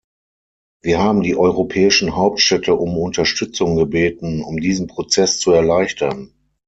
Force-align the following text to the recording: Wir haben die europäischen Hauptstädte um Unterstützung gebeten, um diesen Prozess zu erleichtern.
Wir 0.81 0.97
haben 0.97 1.21
die 1.21 1.35
europäischen 1.35 2.15
Hauptstädte 2.15 2.73
um 2.73 2.97
Unterstützung 2.97 3.75
gebeten, 3.75 4.41
um 4.41 4.57
diesen 4.59 4.87
Prozess 4.87 5.39
zu 5.39 5.51
erleichtern. 5.51 6.33